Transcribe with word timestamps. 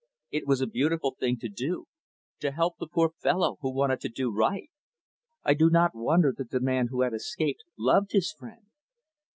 It 0.31 0.47
was 0.47 0.61
a 0.61 0.65
beautiful 0.65 1.15
thing 1.19 1.37
to 1.41 1.47
do 1.47 1.85
to 2.39 2.49
help 2.49 2.77
the 2.79 2.87
poor 2.87 3.11
fellow 3.19 3.59
who 3.61 3.71
wanted 3.71 3.99
to 3.99 4.09
do 4.09 4.31
right. 4.31 4.71
I 5.43 5.53
do 5.53 5.69
not 5.69 5.93
wonder 5.93 6.33
that 6.39 6.49
the 6.49 6.59
man 6.59 6.87
who 6.87 7.01
had 7.03 7.13
escaped, 7.13 7.63
loved 7.77 8.13
his 8.13 8.31
friend." 8.31 8.65